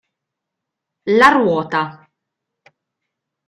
[1.21, 1.85] La ruota